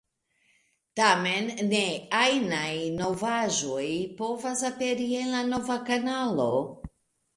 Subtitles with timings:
[0.99, 1.81] Tamen, ne
[2.21, 3.85] ajnaj novaĵoj
[4.23, 6.53] povas aperi en la nova kanalo.